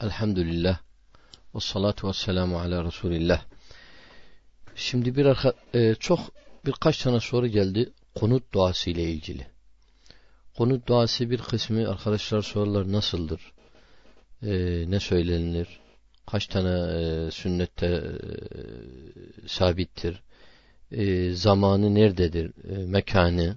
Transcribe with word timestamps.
Elhamdülillah. 0.00 0.78
Ve 1.54 1.60
salatu 1.60 2.08
ve 2.08 2.12
selamu 2.12 2.58
ala 2.58 2.84
Resulillah. 2.84 3.44
Şimdi 4.74 5.16
bir 5.16 5.26
arka, 5.26 5.52
e, 5.74 5.94
çok 5.94 6.20
birkaç 6.66 7.02
tane 7.02 7.20
soru 7.20 7.46
geldi 7.46 7.92
konut 8.14 8.52
duası 8.54 8.90
ile 8.90 9.02
ilgili. 9.02 9.46
Konut 10.56 10.86
duası 10.86 11.30
bir 11.30 11.38
kısmı 11.38 11.90
arkadaşlar 11.90 12.42
sorular 12.42 12.92
nasıldır? 12.92 13.52
E, 14.42 14.50
ne 14.90 15.00
söylenir? 15.00 15.80
Kaç 16.26 16.46
tane 16.46 16.70
e, 16.70 17.30
sünnette 17.30 17.86
e, 17.86 17.98
sabittir? 19.48 20.22
E, 20.92 21.30
zamanı 21.30 21.94
nerededir? 21.94 22.52
E, 22.70 22.86
mekanı? 22.86 23.56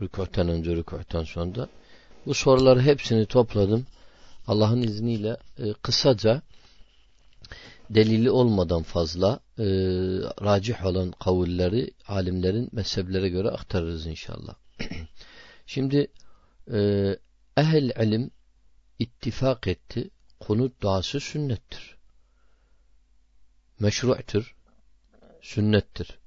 Rükûhten 0.00 0.48
önce, 0.48 0.76
rükûhten 0.76 1.24
sonra. 1.24 1.68
Bu 2.26 2.34
soruları 2.34 2.82
hepsini 2.82 3.26
topladım. 3.26 3.86
Allah'ın 4.46 4.82
izniyle 4.82 5.36
e, 5.58 5.72
kısaca 5.72 6.42
delili 7.90 8.30
olmadan 8.30 8.82
fazla 8.82 9.40
e, 9.58 9.64
racih 10.44 10.86
olan 10.86 11.10
kavulleri 11.10 11.90
alimlerin 12.08 12.68
mezheplere 12.72 13.28
göre 13.28 13.48
aktarırız 13.50 14.06
inşallah. 14.06 14.54
Şimdi 15.66 16.06
e, 16.72 16.78
ehl 17.56 18.02
ilim 18.06 18.30
ittifak 18.98 19.66
etti. 19.66 20.10
Kunut 20.40 20.80
duası 20.80 21.20
sünnettir. 21.20 21.96
Meşru'tur. 23.80 24.56
Sünnettir. 25.42 26.18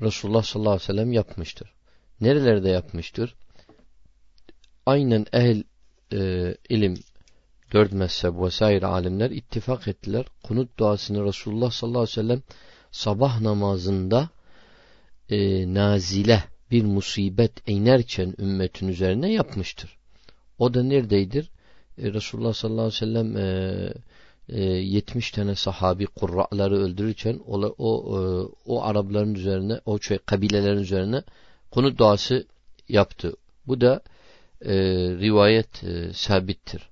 Resulullah 0.00 0.42
sallallahu 0.42 0.70
aleyhi 0.70 0.82
ve 0.82 0.92
sellem 0.92 1.12
yapmıştır. 1.12 1.72
Nerelerde 2.20 2.68
yapmıştır? 2.68 3.34
Aynen 4.86 5.26
ehl 5.32 5.62
e, 6.12 6.56
ilim 6.68 6.94
dört 7.72 7.92
mezhep 7.92 8.34
vesaire 8.40 8.86
alimler 8.86 9.30
ittifak 9.30 9.88
ettiler. 9.88 10.24
Kunut 10.42 10.78
duasını 10.78 11.24
Resulullah 11.24 11.70
sallallahu 11.70 11.98
aleyhi 11.98 12.18
ve 12.18 12.22
sellem 12.22 12.42
sabah 12.90 13.40
namazında 13.40 14.28
e, 15.30 15.74
nazile 15.74 16.44
bir 16.70 16.84
musibet 16.84 17.68
inerken 17.68 18.34
ümmetin 18.38 18.88
üzerine 18.88 19.32
yapmıştır. 19.32 19.96
O 20.58 20.74
da 20.74 20.82
neredeydir? 20.82 21.50
E, 21.98 22.12
Resulullah 22.12 22.52
sallallahu 22.52 22.80
aleyhi 22.80 22.94
ve 22.94 22.98
sellem 22.98 23.36
e, 23.36 23.92
e, 24.48 24.62
70 24.62 25.30
tane 25.30 25.54
sahabi 25.54 26.06
kurra'ları 26.06 26.76
öldürürken 26.76 27.40
o, 27.46 27.74
o, 27.78 28.18
e, 28.18 28.20
o 28.66 28.82
Arapların 28.82 29.34
üzerine, 29.34 29.80
o 29.86 30.00
şey, 30.00 30.18
kabilelerin 30.18 30.78
üzerine 30.78 31.22
kunut 31.70 31.98
duası 31.98 32.46
yaptı. 32.88 33.36
Bu 33.66 33.80
da 33.80 34.00
e, 34.64 34.74
rivayet 35.20 35.84
e, 35.84 36.12
sabittir. 36.12 36.88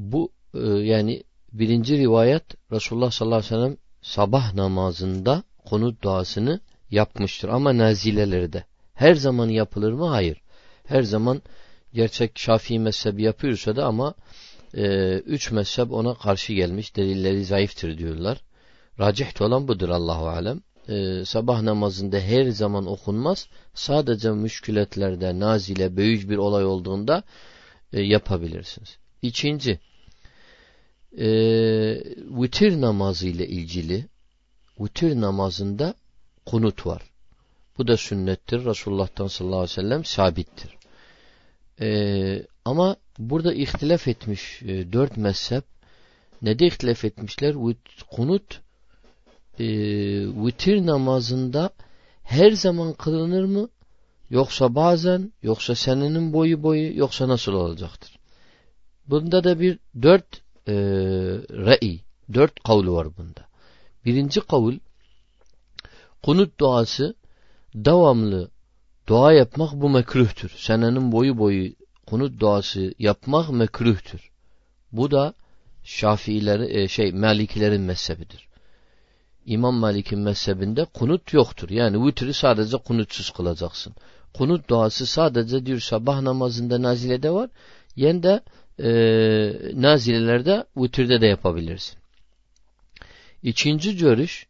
Bu 0.00 0.32
e, 0.54 0.58
yani 0.68 1.22
birinci 1.52 1.98
rivayet 1.98 2.44
Resulullah 2.72 3.10
sallallahu 3.10 3.38
aleyhi 3.38 3.54
ve 3.54 3.56
sellem 3.56 3.76
sabah 4.02 4.54
namazında 4.54 5.42
konut 5.64 6.02
duasını 6.02 6.60
yapmıştır. 6.90 7.48
Ama 7.48 7.78
nazilelerde. 7.78 8.64
Her 8.94 9.14
zaman 9.14 9.48
yapılır 9.48 9.92
mı? 9.92 10.06
Hayır. 10.06 10.40
Her 10.86 11.02
zaman 11.02 11.42
gerçek 11.94 12.38
Şafii 12.38 12.78
mezhebi 12.78 13.22
yapıyorsa 13.22 13.76
da 13.76 13.86
ama 13.86 14.14
e, 14.74 15.14
üç 15.18 15.50
mezhep 15.50 15.92
ona 15.92 16.14
karşı 16.14 16.52
gelmiş. 16.52 16.96
Delilleri 16.96 17.44
zayıftır 17.44 17.98
diyorlar. 17.98 18.40
Racih 18.98 19.40
olan 19.40 19.68
budur 19.68 19.88
Allahu 19.88 20.28
Alem. 20.28 20.60
E, 20.88 21.24
sabah 21.24 21.62
namazında 21.62 22.20
her 22.20 22.48
zaman 22.48 22.86
okunmaz. 22.86 23.48
Sadece 23.74 24.30
müşkületlerde, 24.30 25.38
nazile, 25.38 25.96
büyük 25.96 26.30
bir 26.30 26.36
olay 26.36 26.64
olduğunda 26.64 27.22
e, 27.92 28.02
yapabilirsiniz. 28.02 28.98
İkinci, 29.22 29.80
e, 31.18 31.26
vitir 32.40 32.80
namazı 32.80 33.28
ile 33.28 33.48
ilgili 33.48 34.06
vitir 34.80 35.20
namazında 35.20 35.94
kunut 36.46 36.86
var. 36.86 37.02
Bu 37.78 37.86
da 37.86 37.96
sünnettir. 37.96 38.64
Resulullah'tan 38.64 39.26
sallallahu 39.26 39.58
aleyhi 39.58 39.70
ve 39.70 39.82
sellem 39.82 40.04
sabittir. 40.04 40.76
E, 41.80 42.46
ama 42.64 42.96
burada 43.18 43.54
ihtilaf 43.54 44.08
etmiş 44.08 44.62
e, 44.62 44.92
dört 44.92 45.16
mezhep 45.16 45.64
ne 46.42 46.58
de 46.58 46.66
ihtilaf 46.66 47.04
etmişler? 47.04 47.54
Kunut 48.10 48.60
e, 49.58 49.66
vitir 50.44 50.86
namazında 50.86 51.70
her 52.22 52.52
zaman 52.52 52.92
kılınır 52.92 53.44
mı? 53.44 53.68
Yoksa 54.30 54.74
bazen, 54.74 55.32
yoksa 55.42 55.74
senenin 55.74 56.32
boyu 56.32 56.62
boyu, 56.62 56.98
yoksa 56.98 57.28
nasıl 57.28 57.52
olacaktır? 57.52 58.18
Bunda 59.06 59.44
da 59.44 59.60
bir 59.60 59.78
dört 60.02 60.42
e, 60.70 60.74
re'i, 61.66 62.00
dört 62.34 62.62
kavlu 62.62 62.92
var 62.94 63.16
bunda. 63.16 63.42
Birinci 64.04 64.40
kavul, 64.40 64.74
kunut 66.22 66.60
duası 66.60 67.14
devamlı 67.74 68.50
dua 69.08 69.32
yapmak 69.32 69.72
bu 69.72 69.90
mekruhtur. 69.90 70.50
Senenin 70.56 71.12
boyu 71.12 71.38
boyu 71.38 71.72
kunut 72.06 72.40
duası 72.40 72.94
yapmak 72.98 73.50
mekruhtur. 73.50 74.30
Bu 74.92 75.10
da 75.10 75.34
Şafiileri, 75.84 76.80
e, 76.80 76.88
şey 76.88 77.12
Malikilerin 77.12 77.80
mezhebidir. 77.80 78.48
İmam 79.46 79.74
Malik'in 79.74 80.18
mezhebinde 80.18 80.84
kunut 80.84 81.32
yoktur. 81.32 81.70
Yani 81.70 82.06
vitri 82.06 82.34
sadece 82.34 82.76
kunutsuz 82.76 83.30
kılacaksın. 83.30 83.94
Kunut 84.34 84.68
duası 84.68 85.06
sadece 85.06 85.66
diyor 85.66 85.80
sabah 85.80 86.20
namazında 86.20 86.82
nazilede 86.82 87.30
var. 87.30 87.50
Yen 87.96 88.22
de 88.22 88.40
e, 88.82 88.92
nazilelerde 89.74 90.64
vitirde 90.76 91.20
de 91.20 91.26
yapabilirsin. 91.26 91.98
İkinci 93.42 93.96
görüş 93.96 94.46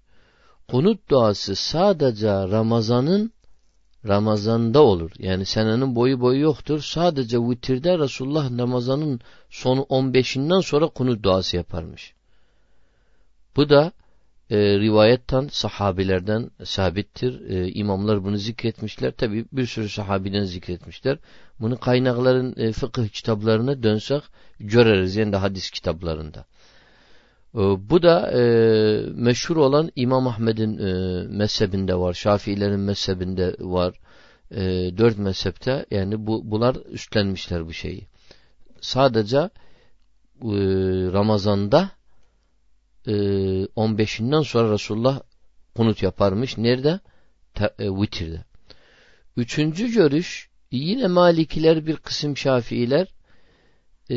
kunut 0.68 1.08
duası 1.08 1.56
sadece 1.56 2.28
Ramazan'ın 2.28 3.32
Ramazan'da 4.08 4.82
olur. 4.82 5.10
Yani 5.18 5.46
senenin 5.46 5.94
boyu 5.94 6.20
boyu 6.20 6.40
yoktur. 6.40 6.80
Sadece 6.80 7.38
vitirde 7.38 7.98
Resulullah 7.98 8.58
Ramazan'ın 8.58 9.20
sonu 9.50 9.80
15'inden 9.80 10.62
sonra 10.62 10.86
kunut 10.86 11.22
duası 11.22 11.56
yaparmış. 11.56 12.14
Bu 13.56 13.68
da 13.68 13.92
e, 14.50 14.56
rivayetten 14.56 15.48
sahabilerden 15.50 16.50
sabittir. 16.64 17.50
E, 17.50 17.72
imamlar 17.72 18.24
bunu 18.24 18.36
zikretmişler. 18.36 19.10
Tabi 19.10 19.44
bir 19.52 19.66
sürü 19.66 19.88
sahabiden 19.88 20.44
zikretmişler. 20.44 21.18
Bunu 21.60 21.78
kaynakların 21.78 22.54
e, 22.56 22.72
fıkıh 22.72 23.08
kitaplarına 23.08 23.82
dönsek 23.82 24.22
göreriz. 24.60 25.16
Yani 25.16 25.32
de 25.32 25.36
hadis 25.36 25.70
kitaplarında. 25.70 26.44
E, 27.54 27.58
bu 27.90 28.02
da 28.02 28.30
e, 28.30 28.42
meşhur 29.14 29.56
olan 29.56 29.90
İmam 29.96 30.26
Ahmed'in 30.28 30.78
e, 30.78 31.22
mezhebinde 31.28 31.94
var. 31.94 32.14
Şafiilerin 32.14 32.80
mezhebinde 32.80 33.56
var. 33.60 33.94
E, 34.50 34.60
dört 34.98 35.18
mezhepte 35.18 35.86
yani 35.90 36.26
bu, 36.26 36.50
bunlar 36.50 36.76
üstlenmişler 36.92 37.66
bu 37.66 37.72
şeyi. 37.72 38.06
Sadece 38.80 39.38
e, 39.38 39.50
Ramazan'da 41.12 41.90
e, 43.10 43.12
15'inden 43.76 44.42
sonra 44.42 44.72
Resulullah 44.72 45.20
kunut 45.76 46.02
yaparmış. 46.02 46.58
Nerede? 46.58 47.00
Ta, 47.54 47.70
e, 47.78 47.90
vitirde. 47.90 48.44
Üçüncü 49.36 49.92
görüş 49.92 50.48
yine 50.70 51.06
Malikiler 51.06 51.86
bir 51.86 51.96
kısım 51.96 52.36
Şafiiler 52.36 53.08
e, 54.10 54.16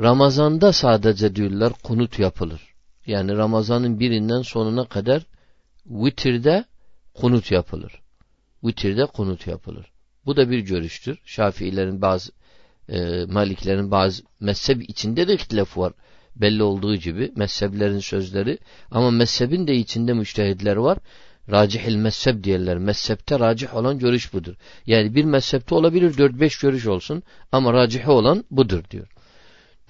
Ramazanda 0.00 0.72
sadece 0.72 1.36
diyorlar 1.36 1.72
kunut 1.82 2.18
yapılır. 2.18 2.74
Yani 3.06 3.36
Ramazanın 3.36 4.00
birinden 4.00 4.42
sonuna 4.42 4.84
kadar 4.84 5.26
vitirde 5.86 6.64
kunut 7.14 7.50
yapılır. 7.50 8.02
Vitirde 8.64 9.06
kunut 9.06 9.46
yapılır. 9.46 9.92
Bu 10.26 10.36
da 10.36 10.50
bir 10.50 10.58
görüştür. 10.58 11.18
Şafiilerin 11.24 12.02
bazı 12.02 12.32
e, 12.88 13.24
Maliklerin 13.24 13.90
bazı 13.90 14.22
mezhep 14.40 14.90
içinde 14.90 15.28
de 15.28 15.34
ihtilaf 15.34 15.78
var 15.78 15.92
belli 16.36 16.62
olduğu 16.62 16.96
gibi 16.96 17.32
mezheplerin 17.36 17.98
sözleri 17.98 18.58
ama 18.90 19.10
mezhebin 19.10 19.66
de 19.66 19.74
içinde 19.74 20.12
müştehidler 20.12 20.76
var. 20.76 20.98
Racihil 21.50 21.96
mezhep 21.96 22.44
diyorlar. 22.44 22.76
Mezhepte 22.76 23.38
racih 23.38 23.74
olan 23.74 23.98
görüş 23.98 24.32
budur. 24.32 24.54
Yani 24.86 25.14
bir 25.14 25.24
mezhepte 25.24 25.74
olabilir 25.74 26.14
4-5 26.14 26.62
görüş 26.62 26.86
olsun 26.86 27.22
ama 27.52 27.72
racihi 27.72 28.10
olan 28.10 28.44
budur 28.50 28.84
diyor. 28.90 29.08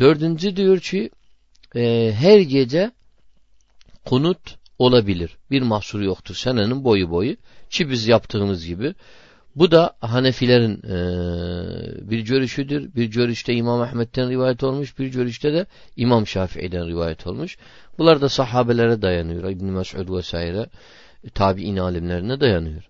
Dördüncü 0.01 0.57
diyor 0.57 0.79
ki 0.81 1.11
e, 1.77 2.13
her 2.17 2.39
gece 2.39 2.91
kunut 4.05 4.57
olabilir. 4.79 5.37
Bir 5.51 5.63
mahsuru 5.63 6.05
yoktur 6.05 6.35
senenin 6.35 6.85
boyu 6.85 7.11
boyu. 7.11 7.37
Ki 7.71 7.91
biz 7.91 8.09
yaptığımız 8.09 8.67
gibi 8.67 8.95
bu 9.57 9.71
da 9.71 9.97
Hanefilerin 10.01 10.83
e, 10.83 12.11
bir 12.11 12.21
görüşüdür. 12.21 12.95
Bir 12.95 13.05
görüşte 13.05 13.55
İmam 13.55 13.81
Ahmet'ten 13.81 14.31
rivayet 14.31 14.63
olmuş, 14.63 14.99
bir 14.99 15.07
görüşte 15.07 15.53
de 15.53 15.67
İmam 15.97 16.27
Şafii'den 16.27 16.89
rivayet 16.89 17.27
olmuş. 17.27 17.59
Bunlar 17.99 18.21
da 18.21 18.29
sahabelere 18.29 19.03
dayanıyor. 19.03 19.51
İbn 19.51 19.65
Mesud 19.65 20.17
vesaire 20.17 20.67
tabi'in 21.35 21.77
alimlerine 21.77 22.41
dayanıyor. 22.41 22.89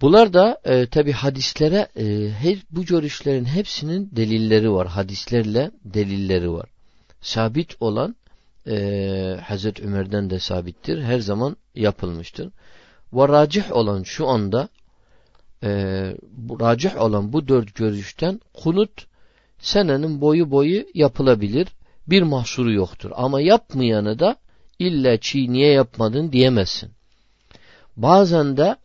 Bunlar 0.00 0.32
da 0.32 0.60
e, 0.64 0.86
tabi 0.86 1.12
hadislere 1.12 1.88
e, 1.96 2.30
her, 2.30 2.56
bu 2.70 2.84
görüşlerin 2.84 3.44
hepsinin 3.44 4.10
delilleri 4.12 4.72
var. 4.72 4.88
Hadislerle 4.88 5.70
delilleri 5.84 6.52
var. 6.52 6.68
Sabit 7.20 7.76
olan 7.80 8.16
e, 8.66 9.36
Hazreti 9.44 9.82
Ömer'den 9.82 10.30
de 10.30 10.38
sabittir. 10.38 11.02
Her 11.02 11.18
zaman 11.20 11.56
yapılmıştır. 11.74 12.48
Ve 13.12 13.28
racih 13.28 13.72
olan 13.72 14.02
şu 14.02 14.28
anda 14.28 14.68
e, 15.62 15.70
bu, 16.32 16.60
racih 16.60 17.00
olan 17.00 17.32
bu 17.32 17.48
dört 17.48 17.74
görüşten 17.74 18.40
kunut 18.54 19.06
senenin 19.58 20.20
boyu 20.20 20.50
boyu 20.50 20.84
yapılabilir. 20.94 21.68
Bir 22.06 22.22
mahsuru 22.22 22.72
yoktur. 22.72 23.10
Ama 23.14 23.40
yapmayanı 23.40 24.18
da 24.18 24.36
illa 24.78 25.16
çiğ 25.16 25.52
niye 25.52 25.72
yapmadın 25.72 26.32
diyemezsin. 26.32 26.90
Bazen 27.96 28.56
de 28.56 28.76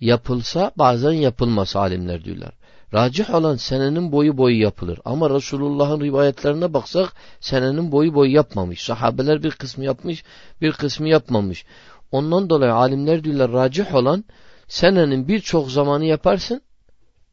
yapılsa 0.00 0.72
bazen 0.76 1.12
yapılmasa 1.12 1.80
alimler 1.80 2.24
diyorlar. 2.24 2.52
Racih 2.94 3.34
olan 3.34 3.56
senenin 3.56 4.12
boyu 4.12 4.38
boyu 4.38 4.60
yapılır. 4.60 5.00
Ama 5.04 5.30
Resulullah'ın 5.30 6.00
rivayetlerine 6.00 6.74
baksak 6.74 7.12
senenin 7.40 7.92
boyu 7.92 8.14
boyu 8.14 8.32
yapmamış. 8.32 8.82
Sahabeler 8.82 9.42
bir 9.42 9.50
kısmı 9.50 9.84
yapmış, 9.84 10.24
bir 10.60 10.72
kısmı 10.72 11.08
yapmamış. 11.08 11.64
Ondan 12.12 12.50
dolayı 12.50 12.74
alimler 12.74 13.24
diyorlar 13.24 13.52
racih 13.52 13.94
olan 13.94 14.24
senenin 14.72 15.28
birçok 15.28 15.70
zamanı 15.70 16.04
yaparsın, 16.04 16.62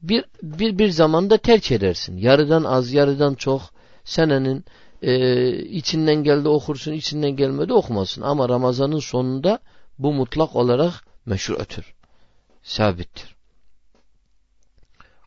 bir, 0.02 0.26
bir, 0.44 0.78
bir 0.78 0.90
zamanda 0.90 1.38
terk 1.38 1.72
edersin. 1.72 2.18
Yarıdan 2.18 2.64
az, 2.64 2.94
yarıdan 2.94 3.34
çok 3.34 3.62
senenin 4.04 4.66
e, 5.02 5.50
içinden 5.58 6.24
geldi 6.24 6.50
okursun, 6.50 6.94
içinden 6.94 7.36
gelmedi 7.36 7.74
okumazsın. 7.74 8.22
Ama 8.22 8.50
Ramazan'ın 8.50 9.00
sonunda 9.00 9.60
bu 10.00 10.14
mutlak 10.14 10.56
olarak 10.56 10.94
meşru'tür. 11.26 11.94
Sabittir. 12.64 13.36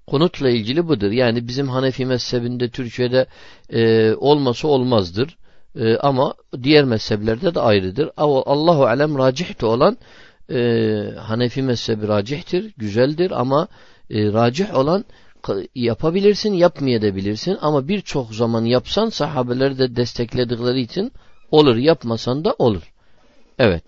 Kunutla 0.07 0.51
ilgili 0.51 0.89
budur. 0.89 1.11
Yani 1.11 1.49
bizim 1.49 1.69
Hanefi 1.69 2.07
mezhebinde 2.07 2.71
Türkiye'de 2.71 3.27
e, 3.71 4.15
olması 4.15 4.69
olmazdır. 4.69 5.37
E, 5.77 5.97
ama 5.97 6.35
diğer 6.63 6.85
mezheplerde 6.85 7.55
de 7.55 7.61
ayrıdır. 7.61 8.11
Allahu 8.17 8.87
alem 8.87 9.19
racihti 9.19 9.67
olan 9.67 9.97
e, 10.53 11.15
Hanefi 11.19 11.63
mezhebi 11.63 12.09
racihtir, 12.09 12.75
güzeldir 12.77 13.31
ama 13.31 13.69
e, 14.11 14.33
racih 14.33 14.75
olan 14.75 15.05
yapabilirsin, 15.75 16.53
yapmayabilirsin 16.53 17.59
ama 17.61 17.89
birçok 17.89 18.35
zaman 18.35 18.65
yapsan 18.65 19.09
sahabeleri 19.09 19.79
de 19.79 19.97
destekledikleri 19.97 20.81
için 20.81 21.13
olur, 21.51 21.77
yapmasan 21.77 22.45
da 22.45 22.55
olur. 22.59 22.93
Evet. 23.59 23.85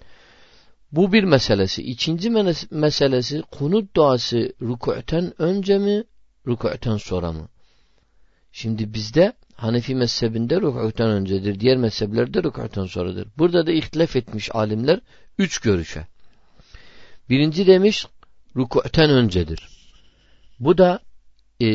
Bu 0.92 1.12
bir 1.12 1.24
meselesi. 1.24 1.82
İkinci 1.82 2.30
meselesi 2.70 3.42
kunut 3.42 3.96
duası 3.96 4.52
rükû'ten 4.62 5.42
önce 5.42 5.78
mi, 5.78 6.04
rükû'ten 6.46 6.96
sonra 6.96 7.32
mı? 7.32 7.48
Şimdi 8.52 8.94
bizde 8.94 9.32
Hanefi 9.54 9.94
mezhebinde 9.94 10.54
rükû'ten 10.56 11.10
öncedir. 11.10 11.60
Diğer 11.60 11.76
mezheplerde 11.76 12.38
rükû'ten 12.38 12.84
sonradır. 12.84 13.28
Burada 13.38 13.66
da 13.66 13.72
ihtilaf 13.72 14.16
etmiş 14.16 14.54
alimler 14.54 15.00
üç 15.38 15.58
görüşe. 15.58 16.06
Birinci 17.30 17.66
demiş 17.66 18.06
rükû'ten 18.56 19.10
öncedir. 19.10 19.68
Bu 20.60 20.78
da 20.78 21.00
e, 21.60 21.68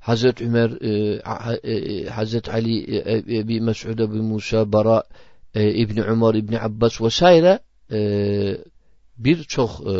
Hazreti 0.00 0.44
Ömer, 0.44 0.70
e, 0.80 1.72
e, 1.72 2.06
Hazreti 2.06 2.52
Ali, 2.52 2.96
e, 2.96 3.38
Ebi 3.38 3.60
Mes'ud, 3.60 3.98
Ebi 3.98 4.20
Musa, 4.20 4.72
Bara, 4.72 5.04
e, 5.54 5.74
İbni 5.74 6.02
Umar, 6.02 6.34
İbni 6.34 6.60
Abbas 6.60 7.00
vesaire 7.00 7.58
e, 7.92 7.98
birçok 9.18 9.70
e, 9.86 9.94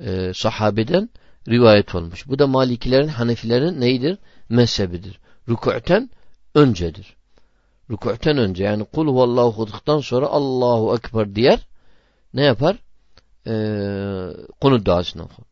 e, 0.00 0.32
sahabeden 0.34 1.10
rivayet 1.48 1.94
olmuş. 1.94 2.28
Bu 2.28 2.38
da 2.38 2.46
Malikilerin, 2.46 3.08
Hanefilerin 3.08 3.80
neydir? 3.80 4.18
Mezhebidir. 4.48 5.18
Rükû'ten 5.48 6.10
öncedir. 6.54 7.16
Rükû'ten 7.90 8.38
önce 8.38 8.64
yani 8.64 8.84
kul 8.84 9.06
huvallahu 9.06 9.46
okuduktan 9.46 10.00
sonra 10.00 10.26
Allahu 10.26 10.96
Ekber 10.96 11.34
diyer 11.34 11.66
ne 12.34 12.42
yapar? 12.42 12.76
Ee, 13.48 14.30
konu 14.60 14.84
duasını 14.84 15.22
okur. 15.22 15.44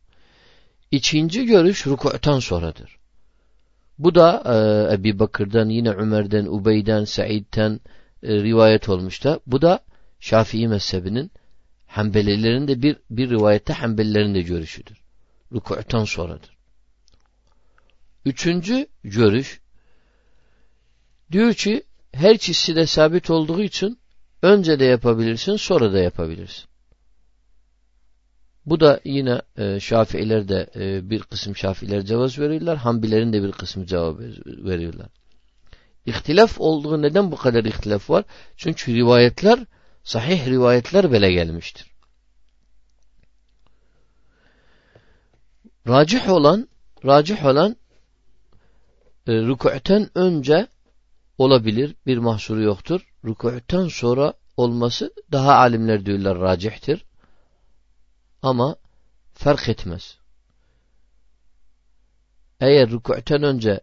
İkinci 0.91 1.45
görüş 1.45 1.87
rükû'ten 1.87 2.39
sonradır. 2.39 2.97
Bu 3.99 4.15
da 4.15 4.43
e, 4.45 4.93
Ebi 4.93 5.19
Bakır'dan 5.19 5.69
yine 5.69 5.89
Ömer'den, 5.89 6.45
Ubey'den, 6.45 7.03
Said'den 7.03 7.79
e, 8.23 8.33
rivayet 8.33 8.89
olmuş 8.89 9.23
da 9.23 9.39
bu 9.47 9.61
da 9.61 9.79
Şafii 10.19 10.67
mezhebinin 10.67 11.31
Hanbelilerin 11.87 12.67
de 12.67 12.81
bir, 12.81 12.97
bir 13.09 13.29
rivayette 13.29 13.73
Hanbelilerin 13.73 14.35
de 14.35 14.41
görüşüdür. 14.41 15.01
Rükû'tan 15.53 16.03
sonradır. 16.03 16.57
Üçüncü 18.25 18.87
görüş 19.03 19.61
diyor 21.31 21.53
ki 21.53 21.83
her 22.11 22.35
ikisi 22.35 22.75
de 22.75 22.85
sabit 22.85 23.29
olduğu 23.29 23.61
için 23.61 23.99
önce 24.41 24.79
de 24.79 24.85
yapabilirsin 24.85 25.55
sonra 25.55 25.93
da 25.93 25.99
yapabilirsin. 25.99 26.65
Bu 28.67 28.79
da 28.79 28.99
yine 29.05 29.41
e, 29.57 29.79
Şafiiler 29.79 30.47
de 30.47 30.69
e, 30.75 31.09
bir 31.09 31.19
kısım 31.19 31.55
Şafiiler 31.55 32.05
cevaz 32.05 32.39
veriyorlar. 32.39 32.77
Hanbilerin 32.77 33.33
de 33.33 33.43
bir 33.43 33.51
kısmı 33.51 33.85
cevap 33.85 34.19
veriyorlar. 34.45 35.07
İhtilaf 36.05 36.61
olduğu 36.61 37.01
neden 37.01 37.31
bu 37.31 37.35
kadar 37.35 37.63
ihtilaf 37.63 38.09
var? 38.09 38.25
Çünkü 38.57 38.95
rivayetler 38.95 39.59
sahih 40.03 40.47
rivayetler 40.47 41.11
böyle 41.11 41.31
gelmiştir. 41.31 41.91
Racih 45.87 46.29
olan 46.29 46.67
racih 47.05 47.45
olan 47.45 47.75
e, 49.27 49.31
rükû'ten 49.31 50.09
önce 50.15 50.67
olabilir. 51.37 51.95
Bir 52.05 52.17
mahsuru 52.17 52.61
yoktur. 52.61 53.01
Rükû'ten 53.25 53.87
sonra 53.87 54.33
olması 54.57 55.13
daha 55.31 55.53
alimler 55.55 56.05
diyorlar 56.05 56.39
racihtir. 56.39 57.06
Ama 58.41 58.75
fark 59.33 59.69
etmez. 59.69 60.17
Eğer 62.59 62.89
rükû'ten 62.89 63.43
önce 63.43 63.81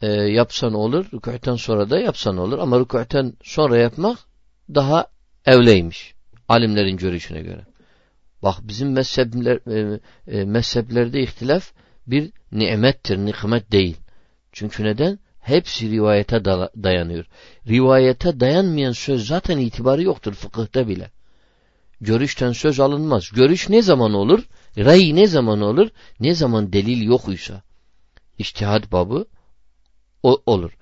e, 0.00 0.06
yapsan 0.12 0.74
olur, 0.74 1.04
rükû'ten 1.12 1.56
sonra 1.56 1.90
da 1.90 1.98
yapsan 1.98 2.36
olur. 2.36 2.58
Ama 2.58 2.76
rükû'ten 2.76 3.32
sonra 3.42 3.76
yapmak 3.76 4.18
daha 4.74 5.06
evleymiş. 5.46 6.14
Alimlerin 6.48 6.96
görüşüne 6.96 7.42
göre. 7.42 7.66
Bak 8.42 8.56
bizim 8.62 8.92
mezhepler, 8.92 9.60
e, 9.66 10.00
e, 10.26 10.44
mezheplerde 10.44 11.22
ihtilaf 11.22 11.72
bir 12.06 12.32
nimettir, 12.52 13.18
nikmet 13.18 13.72
değil. 13.72 13.96
Çünkü 14.52 14.84
neden? 14.84 15.18
Hepsi 15.40 15.90
rivayete 15.90 16.44
dayanıyor. 16.44 17.24
Rivayete 17.68 18.40
dayanmayan 18.40 18.92
söz 18.92 19.26
zaten 19.26 19.58
itibarı 19.58 20.02
yoktur 20.02 20.34
fıkıhta 20.34 20.88
bile. 20.88 21.10
Görüşten 22.02 22.52
söz 22.52 22.80
alınmaz. 22.80 23.30
Görüş 23.34 23.68
ne 23.68 23.82
zaman 23.82 24.14
olur? 24.14 24.48
Ray 24.78 25.14
ne 25.14 25.26
zaman 25.26 25.60
olur? 25.60 25.88
Ne 26.20 26.34
zaman 26.34 26.72
delil 26.72 27.02
yokuysa. 27.02 27.62
İçtihat 28.38 28.92
babı 28.92 29.26
o, 30.22 30.42
olur. 30.46 30.76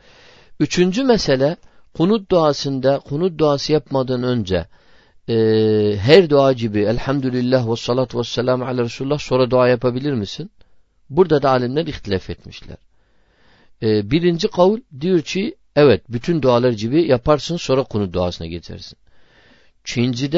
Üçüncü 0.60 1.04
mesele 1.04 1.56
kunut 1.94 2.30
duasında 2.30 2.98
kunut 2.98 3.38
duası 3.38 3.72
yapmadan 3.72 4.22
önce 4.22 4.66
e, 5.28 5.34
her 5.98 6.30
dua 6.30 6.52
gibi 6.52 6.80
elhamdülillah 6.80 7.70
ve 7.70 7.76
salatu 7.76 8.18
ve 8.18 8.24
selamu 8.24 8.64
ala 8.64 8.82
Resulullah 8.82 9.18
sonra 9.18 9.50
dua 9.50 9.68
yapabilir 9.68 10.12
misin? 10.12 10.50
Burada 11.10 11.42
da 11.42 11.50
alimler 11.50 11.86
ihtilaf 11.86 12.30
etmişler. 12.30 12.76
E, 13.82 14.10
birinci 14.10 14.48
kavul 14.48 14.80
diyor 15.00 15.20
ki 15.20 15.56
evet 15.76 16.02
bütün 16.08 16.42
dualar 16.42 16.72
gibi 16.72 17.08
yaparsın 17.08 17.56
sonra 17.56 17.82
kunut 17.82 18.12
duasına 18.12 18.46
geçersin. 18.46 18.98
Çinci 19.84 20.32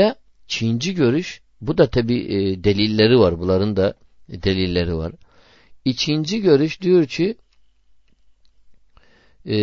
Çinci 0.53 0.95
görüş 0.95 1.43
bu 1.61 1.79
da 1.79 1.87
tabi 1.87 2.15
e, 2.15 2.65
delilleri 2.65 3.19
var. 3.19 3.39
Bunların 3.39 3.77
da 3.77 3.95
delilleri 4.29 4.97
var. 4.97 5.13
İkinci 5.85 6.41
görüş 6.41 6.81
diyor 6.81 7.07
ki 7.07 7.37
e, 9.47 9.57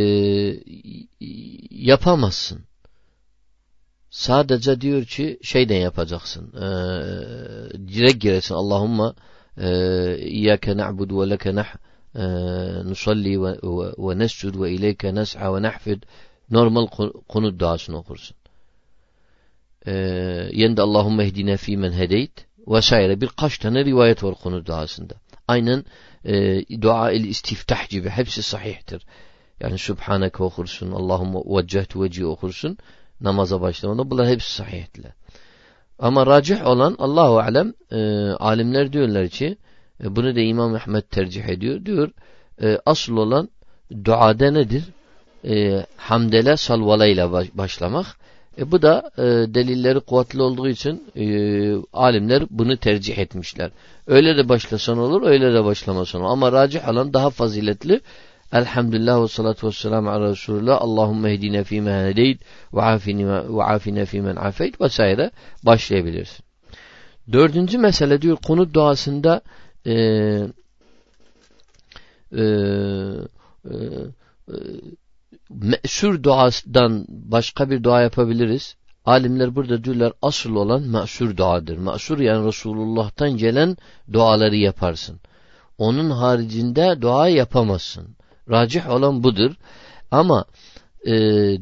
yapamazsın. 1.70 2.64
Sadece 4.10 4.82
diyor 4.82 5.06
ki 5.06 5.40
şeyden 5.44 5.80
yapacaksın. 5.80 6.54
E, 6.56 6.68
direkt 7.88 8.22
giresin. 8.22 8.56
Allahumma 8.56 9.16
İyyâke 10.18 10.78
na'budu 10.78 11.22
ve 11.22 11.30
leke 11.30 11.56
nah 11.56 11.76
nusalli 12.86 13.42
ve 13.44 14.20
nescud 14.20 14.62
ve 14.62 14.72
ileyke 14.72 15.16
nes'a 15.16 15.56
ve 15.56 15.62
nahfid 15.62 16.04
normal 16.50 16.88
kunut 17.28 17.60
duasını 17.60 17.98
okursun. 17.98 18.39
Ee, 19.90 20.50
yende 20.54 20.82
Allahümme 20.82 21.24
ehdine 21.24 21.58
fîmen 21.58 21.92
hedeyt 21.92 22.46
vesaire 22.68 23.22
birkaç 23.22 23.58
tane 23.58 23.86
rivayet 23.86 24.24
var 24.24 24.36
konu 24.36 24.66
duasında. 24.66 25.14
Aynen 25.48 25.86
e, 26.26 26.64
dua 26.82 27.12
el 27.12 27.24
istiftah 27.24 27.90
gibi 27.90 28.10
hepsi 28.10 28.44
sahihtir. 28.44 29.06
Yani 29.60 29.78
Subhaneke 29.78 30.44
okursun, 30.44 30.92
Allahümme 30.92 31.40
veccehtu 31.46 32.04
veci 32.04 32.26
okursun 32.26 32.78
namaza 33.22 33.62
başlamada. 33.62 34.10
Bunlar 34.10 34.28
hepsi 34.28 34.52
sahihtiler. 34.54 35.12
Ama 36.00 36.26
racih 36.28 36.68
olan 36.68 36.96
Allahu 37.00 37.40
alem 37.40 37.74
e, 37.92 38.00
alimler 38.32 38.94
diyorlar 38.94 39.28
ki 39.28 39.58
e, 40.04 40.16
bunu 40.16 40.36
da 40.36 40.40
İmam 40.40 40.76
Ahmet 40.76 41.12
tercih 41.12 41.46
ediyor. 41.46 41.86
Diyor 41.86 42.12
e, 42.62 42.80
asıl 42.86 43.18
olan 43.18 43.50
duada 44.06 44.52
nedir? 44.52 44.84
E, 45.46 45.86
hamdele 45.98 46.58
salvalayla 46.58 47.32
başlamak. 47.54 48.06
E, 48.60 48.72
bu 48.72 48.82
da 48.82 49.12
e, 49.18 49.24
delilleri 49.54 50.00
kuvvetli 50.00 50.42
olduğu 50.42 50.68
için 50.68 51.04
e, 51.16 51.26
alimler 51.94 52.44
bunu 52.50 52.78
tercih 52.78 53.18
etmişler. 53.18 53.72
Öyle 54.08 54.38
de 54.38 54.50
başlasan 54.50 54.98
olur, 54.98 55.22
öyle 55.28 55.54
de 55.54 55.64
başlamasan 55.64 56.22
olur. 56.22 56.32
Ama 56.32 56.52
racih 56.52 56.90
olan 56.90 57.14
daha 57.14 57.30
faziletli. 57.30 58.02
Elhamdülillah 58.54 59.24
ve 59.24 59.28
salatu 59.28 59.68
ve 59.68 59.72
selamu 59.72 60.10
ala 60.10 60.30
Resulullah. 60.30 60.82
Allahümme 60.82 61.34
hedine 61.34 61.64
fîme 61.64 61.92
hedeyt 61.92 62.42
ve 62.74 62.82
afine 63.64 64.06
fîmen 64.06 64.36
afeyt 64.36 64.82
vesaire 64.82 65.32
başlayabilirsin. 65.64 66.46
Dördüncü 67.32 67.78
mesele 67.78 68.22
diyor 68.22 68.38
konu 68.38 68.74
duasında 68.74 69.42
e, 69.86 69.94
e, 72.32 72.44
e, 73.66 73.74
me'sur 75.50 76.24
duasından 76.24 77.06
başka 77.10 77.70
bir 77.70 77.84
dua 77.84 78.02
yapabiliriz. 78.02 78.76
Alimler 79.06 79.56
burada 79.56 79.84
diyorlar 79.84 80.14
asıl 80.22 80.56
olan 80.56 80.82
me'sur 80.82 81.38
duadır. 81.38 81.78
Me'sur 81.78 82.20
yani 82.20 82.48
Resulullah'tan 82.48 83.32
gelen 83.38 83.78
duaları 84.14 84.56
yaparsın. 84.56 85.20
Onun 85.78 86.10
haricinde 86.10 87.02
dua 87.02 87.28
yapamazsın. 87.28 88.16
Racih 88.50 88.90
olan 88.90 89.24
budur. 89.24 89.52
Ama 90.12 90.46
e, 91.06 91.14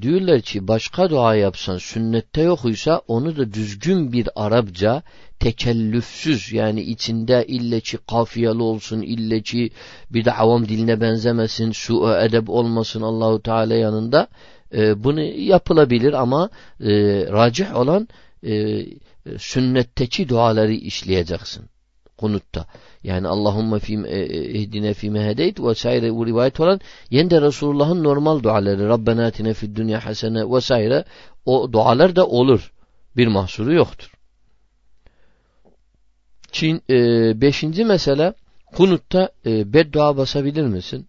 diyorlar 0.01 0.41
ki 0.41 0.67
başka 0.67 1.09
dua 1.09 1.35
yapsan 1.35 1.77
sünnette 1.77 2.41
yokuysa 2.41 3.01
onu 3.07 3.37
da 3.37 3.53
düzgün 3.53 4.11
bir 4.11 4.29
Arapça 4.35 5.03
tekellüfsüz 5.39 6.53
yani 6.53 6.81
içinde 6.81 7.45
ille 7.47 7.79
ki 7.79 7.97
kafiyeli 8.09 8.61
olsun 8.61 9.01
ille 9.01 9.41
ki 9.41 9.69
bir 10.09 10.25
de 10.25 10.33
avam 10.33 10.67
diline 10.67 11.01
benzemesin 11.01 11.71
su 11.71 12.13
edeb 12.21 12.47
olmasın 12.47 13.01
Allahu 13.01 13.41
Teala 13.41 13.75
yanında 13.75 14.27
e, 14.73 15.03
bunu 15.03 15.21
yapılabilir 15.21 16.13
ama 16.13 16.49
e, 16.79 16.91
racih 17.31 17.75
olan 17.75 18.07
e, 18.43 18.85
sünnetteki 19.37 20.29
duaları 20.29 20.73
işleyeceksin 20.73 21.69
kunutta. 22.17 22.65
Yani 23.03 23.27
Allahümme 23.27 23.79
fi 23.79 23.93
e, 24.07 24.19
ehdine 24.59 24.93
fi 24.93 25.09
mehedeyt 25.09 25.59
vesaire 25.59 26.13
bu 26.13 26.25
rivayet 26.27 26.59
olan 26.59 26.79
yine 27.09 27.29
de 27.29 27.41
Resulullah'ın 27.41 28.03
normal 28.03 28.43
duaları 28.43 28.89
Rabbena 28.89 29.25
atine 29.25 29.53
fid 29.53 29.75
dünya 29.75 30.05
hasene 30.05 30.51
vesaire 30.51 31.05
o 31.45 31.73
dualar 31.73 32.15
da 32.15 32.27
olur. 32.27 32.71
Bir 33.17 33.27
mahsuru 33.27 33.73
yoktur. 33.73 34.13
Çin, 36.51 36.81
e, 36.89 36.95
beşinci 37.41 37.85
mesele 37.85 38.33
kunutta 38.75 39.29
e, 39.45 39.73
beddua 39.73 40.17
basabilir 40.17 40.63
misin? 40.63 41.07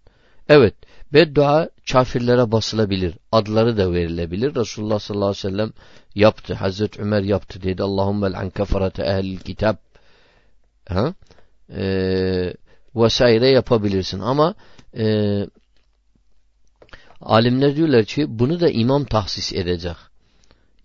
Evet. 0.49 0.75
Beddua 1.13 1.69
kafirlere 1.93 2.53
basılabilir. 2.53 3.15
Adları 3.33 3.77
da 3.77 3.93
verilebilir. 3.93 4.55
Resulullah 4.55 4.99
sallallahu 4.99 5.29
aleyhi 5.29 5.47
ve 5.47 5.51
sellem 5.51 5.73
yaptı. 6.15 6.55
Hazreti 6.55 7.03
Ömer 7.03 7.23
yaptı 7.23 7.63
dedi. 7.63 7.83
Allahümme 7.83 8.33
l'an 8.33 8.51
keferete 8.51 9.03
ehlil 9.03 9.39
kitab. 9.39 9.77
Ha? 10.89 11.15
e, 11.77 12.55
vesaire 12.97 13.49
yapabilirsin. 13.49 14.21
Ama 14.21 14.55
e, 14.99 15.07
alimler 17.21 17.77
diyorlar 17.77 18.05
ki 18.05 18.27
bunu 18.29 18.61
da 18.61 18.71
imam 18.71 19.05
tahsis 19.05 19.53
edecek. 19.53 19.97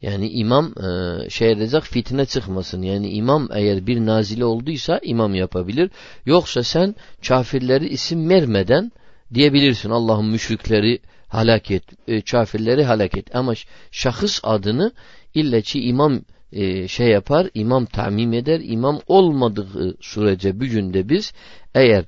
Yani 0.01 0.29
imam 0.29 0.73
e, 0.83 1.29
şey 1.29 1.51
edecek 1.51 1.83
fitne 1.83 2.25
çıkmasın. 2.25 2.81
Yani 2.81 3.09
imam 3.09 3.49
eğer 3.53 3.87
bir 3.87 4.05
nazile 4.05 4.45
olduysa 4.45 4.99
imam 5.03 5.35
yapabilir. 5.35 5.91
Yoksa 6.25 6.63
sen 6.63 6.95
kafirleri 7.27 7.87
isim 7.87 8.29
vermeden 8.29 8.91
diyebilirsin. 9.33 9.89
Allah'ın 9.89 10.25
müşrikleri 10.25 10.99
halak 11.27 11.71
et, 11.71 11.83
e, 12.07 12.21
kafirleri 12.21 12.83
halak. 12.83 13.11
Ama 13.33 13.53
şahıs 13.91 14.39
adını 14.43 14.91
illa 15.33 15.61
ki 15.61 15.83
imam 15.83 16.21
e, 16.53 16.87
şey 16.87 17.07
yapar, 17.07 17.49
imam 17.53 17.85
tamim 17.85 18.33
eder. 18.33 18.61
İmam 18.63 18.99
olmadığı 19.07 19.97
sürece 20.01 20.59
bir 20.59 20.67
günde 20.67 21.09
biz 21.09 21.33
eğer 21.75 22.05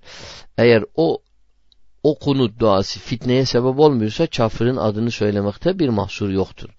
eğer 0.58 0.84
o 0.96 1.20
o 2.04 2.20
kunut 2.20 2.60
duası 2.60 3.00
fitneye 3.00 3.46
sebep 3.46 3.80
olmuyorsa 3.80 4.28
kafirin 4.28 4.76
adını 4.76 5.12
söylemekte 5.12 5.80
bir 5.80 5.90
mahsur 5.90 6.30
yoktur. 6.30 6.70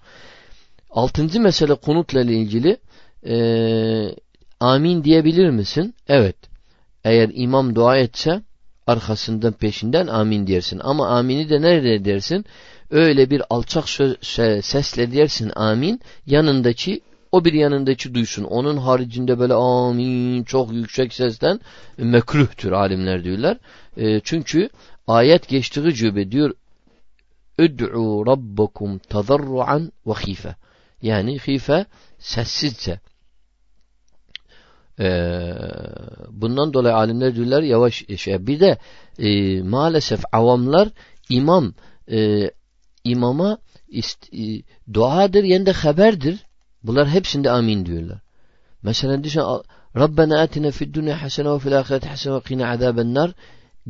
Altıncı 0.91 1.41
mesele 1.41 1.75
kunutla 1.75 2.21
ilgili 2.21 2.77
e, 3.29 3.37
amin 4.61 5.05
diyebilir 5.05 5.51
misin? 5.51 5.95
Evet. 6.09 6.37
Eğer 7.05 7.31
imam 7.35 7.75
dua 7.75 7.97
etse 7.97 8.43
arkasından 8.87 9.53
peşinden 9.53 10.07
amin 10.07 10.47
dersin. 10.47 10.81
Ama 10.85 11.09
amini 11.09 11.51
de 11.51 11.63
nerede 11.63 12.05
dersin? 12.05 12.45
Öyle 12.91 13.31
bir 13.31 13.43
alçak 13.51 13.89
söz, 13.89 14.17
sesle 14.65 15.13
dersin 15.13 15.53
amin. 15.57 16.01
Yanındaki 16.27 17.01
o 17.37 17.45
bir 17.45 17.53
yanındaki 17.53 18.15
duysun. 18.15 18.45
Onun 18.45 18.77
haricinde 18.77 19.39
böyle 19.39 19.55
amin 19.55 20.45
çok 20.45 20.73
yüksek 20.73 21.13
sesten 21.13 21.61
mekruhtür 21.97 22.73
alimler 22.73 23.25
diyorlar. 23.25 23.59
E, 23.97 24.21
çünkü 24.21 24.69
ayet 25.07 25.49
geçtiği 25.49 25.95
gibi 25.95 26.31
diyor 26.31 26.55
Üd'u 27.59 28.27
rabbakum 28.27 28.99
tazarruan 28.99 29.93
ve 30.07 30.13
khife. 30.13 30.55
Yani 31.03 31.39
khife 31.39 31.87
sessizce. 32.19 33.01
Ee, 35.01 35.53
bundan 36.31 36.75
dolayı 36.75 36.95
alimler 36.95 37.35
diyorlar 37.35 37.63
yavaş 37.63 38.05
şey. 38.17 38.47
Bir 38.47 38.61
de 38.61 38.79
e, 39.19 39.63
maalesef 39.63 40.21
avamlar 40.33 40.89
imam 41.29 41.75
e, 42.11 42.51
imama 43.05 43.59
ist, 43.89 44.35
e, 44.35 44.63
duadır 44.93 45.45
yani 45.45 45.67
de 45.67 45.73
haberdir. 45.73 46.46
Bunlar 46.87 47.09
hepsinde 47.09 47.51
amin 47.51 47.87
diyorlar. 47.87 48.19
Mesela 48.83 49.25
düşün 49.25 49.43
Rabbena 49.97 50.41
atine 50.41 50.71
fid 50.71 50.95
dünya 50.95 51.23
hasene 51.23 51.51
ve 51.51 51.59
fil 51.59 51.79
ahireti 51.79 52.09
hasene 52.09 52.35
ve 52.35 52.41
qina 52.41 52.71
azaben 52.71 53.15
nar 53.15 53.33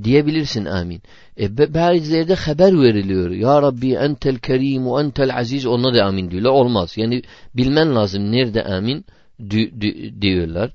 diyebilirsin 0.03 0.65
amin. 0.65 1.03
E, 1.41 1.75
bazıları 1.75 2.29
da 2.29 2.35
haber 2.35 2.81
veriliyor. 2.81 3.31
Ya 3.31 3.63
Rabbi 3.63 3.93
entel 3.95 4.37
kerim 4.39 4.87
ve 4.87 5.01
entel 5.01 5.39
aziz 5.39 5.67
ona 5.67 5.95
da 5.95 6.05
amin 6.05 6.31
diyorlar. 6.31 6.51
Olmaz. 6.51 6.97
Yani 6.97 7.23
bilmen 7.55 7.95
lazım 7.95 8.33
nerede 8.33 8.65
amin 8.65 9.05
di, 9.51 9.81
di, 9.81 10.23
diyorlar. 10.23 10.71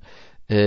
E, 0.51 0.58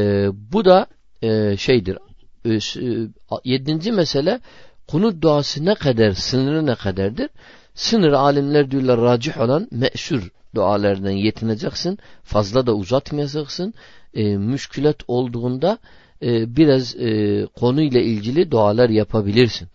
bu 0.52 0.64
da 0.64 0.86
e, 1.22 1.56
şeydir. 1.56 1.98
E, 2.44 2.54
e 2.54 3.08
yedinci 3.44 3.92
mesele 3.92 4.40
kunut 4.88 5.22
duası 5.22 5.64
ne 5.64 5.74
kadar, 5.74 6.12
sınırı 6.12 6.66
ne 6.66 6.74
kadardır? 6.74 7.28
Sınır 7.74 8.12
alimler 8.12 8.70
diyorlar 8.70 9.00
racih 9.00 9.40
olan 9.40 9.68
meşhur 9.70 10.30
dualardan 10.54 11.10
yetineceksin. 11.10 11.98
Fazla 12.22 12.66
da 12.66 12.74
uzatmayacaksın. 12.74 13.74
E, 14.14 14.36
müşkület 14.36 14.96
olduğunda 15.08 15.78
e, 16.22 16.56
biraz 16.56 16.96
e, 16.96 17.46
konuyla 17.46 18.00
ilgili 18.00 18.50
dualar 18.50 18.88
yapabilirsin. 18.88 19.68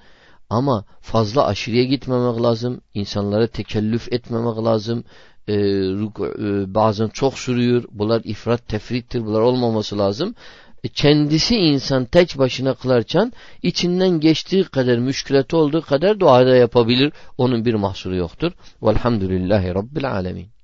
Ama 0.50 0.86
fazla 1.02 1.46
aşırıya 1.46 1.84
gitmemek 1.84 2.42
lazım. 2.42 2.82
İnsanlara 2.94 3.48
tekellüf 3.48 4.14
etmemek 4.14 4.58
lazım. 4.58 5.04
E, 5.48 5.54
e, 5.54 6.74
bazen 6.74 7.08
çok 7.08 7.40
sürüyor. 7.40 7.84
Bunlar 7.92 8.22
ifrat 8.24 8.68
tefrittir. 8.68 9.26
Bunlar 9.26 9.42
olmaması 9.42 9.98
lazım. 9.98 10.36
E, 10.84 10.88
kendisi 10.88 11.56
insan 11.56 12.06
tek 12.06 12.38
başına 12.38 12.74
kılarken 12.74 13.34
içinden 13.62 14.20
geçtiği 14.20 14.64
kadar 14.64 14.98
müşkület 14.98 15.54
olduğu 15.54 15.82
kadar 15.82 16.20
dua 16.20 16.46
da 16.46 16.56
yapabilir. 16.56 17.14
Onun 17.38 17.66
bir 17.66 17.74
mahsuru 17.74 18.16
yoktur. 18.16 18.52
Velhamdülillahi 18.84 19.76
Rabbil 19.76 20.12
Alemin. 20.12 20.59